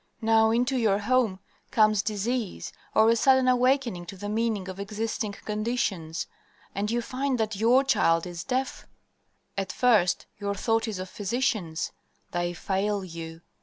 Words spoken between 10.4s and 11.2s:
thought is of